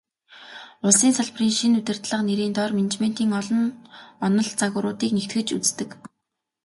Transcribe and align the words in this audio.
Улсын 0.87 1.11
салбарын 1.17 1.51
шинэ 1.59 1.77
удирдлага 1.81 2.23
нэрийн 2.25 2.53
доор 2.57 2.71
менежментийн 2.77 3.31
олон 3.39 3.63
онол, 4.25 4.49
загваруудыг 4.59 5.11
нэгтгэж 5.15 5.47
үздэг. 5.57 5.89